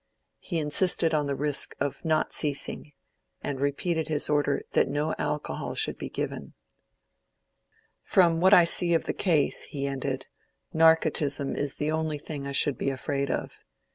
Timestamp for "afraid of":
12.99-13.59